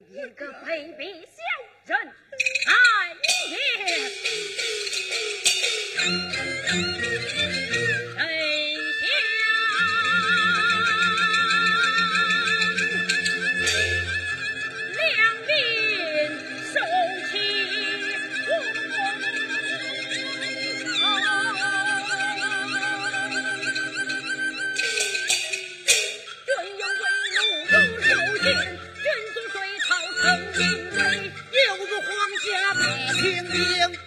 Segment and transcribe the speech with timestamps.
[0.00, 1.38] 一个卑鄙小
[1.86, 1.96] 人
[2.66, 2.72] 来
[3.48, 3.54] 也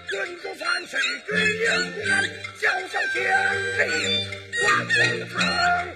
[0.09, 2.23] 军中犯事君应管
[2.59, 3.17] 教小天
[3.77, 4.27] 民
[4.61, 5.37] 管天堂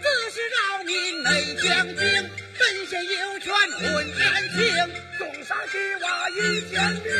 [0.02, 1.98] 自是劳民内将经
[2.58, 4.60] 针线有权论天庭
[5.18, 7.12] 送上西瓜一煎兵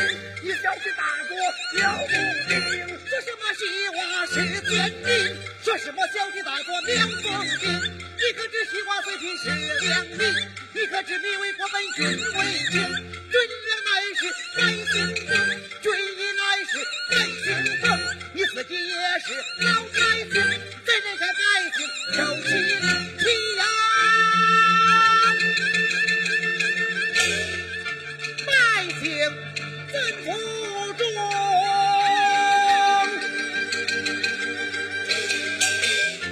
[0.42, 1.34] 你小心大哥
[1.78, 7.72] 叫不应说什么西瓜是天兵说什么小弟大哥两封兵
[8.16, 9.50] 你可知西瓜最近是
[9.86, 10.18] 良民
[10.74, 12.06] 你可知你为国本君
[12.38, 13.11] 为精
[19.60, 20.38] 要拜请，真
[20.84, 21.40] 真才拜
[21.74, 21.76] 请，
[22.18, 22.50] 有请，
[23.18, 23.24] 请
[23.56, 23.60] 呀！
[28.46, 28.50] 拜
[29.00, 29.02] 请
[29.92, 30.26] 在府
[30.94, 31.00] 中，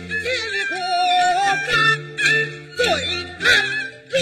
[0.09, 0.75] 今日过
[1.67, 1.69] 番
[2.77, 2.81] 最
[3.39, 3.43] 堪
[4.11, 4.15] 重。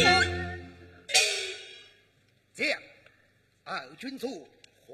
[2.55, 2.59] 将
[3.65, 4.29] 二军做
[4.87, 4.91] 红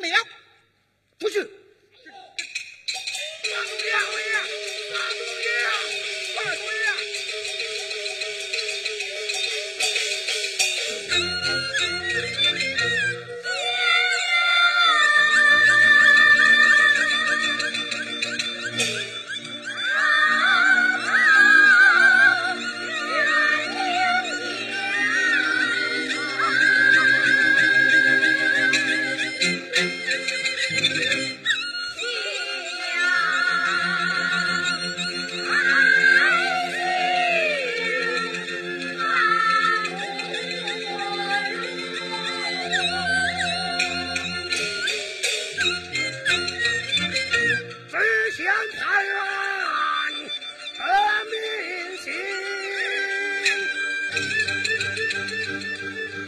[0.00, 0.12] 娘，
[1.18, 1.34] 出去。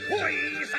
[0.09, 0.75] 为什